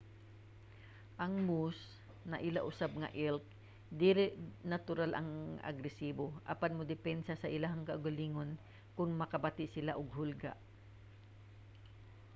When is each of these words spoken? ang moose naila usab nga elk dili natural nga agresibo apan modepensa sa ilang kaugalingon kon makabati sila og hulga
ang 1.23 1.33
moose 1.47 1.83
naila 2.31 2.61
usab 2.71 2.91
nga 3.01 3.13
elk 3.27 3.43
dili 4.01 4.25
natural 4.73 5.11
nga 5.15 5.65
agresibo 5.71 6.25
apan 6.53 6.77
modepensa 6.79 7.33
sa 7.37 7.51
ilang 7.55 7.81
kaugalingon 7.91 8.51
kon 8.95 9.09
makabati 9.21 9.65
sila 9.69 9.91
og 9.99 10.07
hulga 10.17 10.51